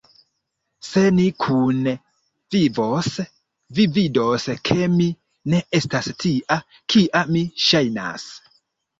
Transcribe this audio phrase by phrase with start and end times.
[0.85, 1.91] Se ni kune
[2.55, 3.09] vivos,
[3.79, 5.07] vi vidos, ke mi
[5.53, 6.57] ne estas tia,
[6.95, 8.27] kia mi ŝajnas!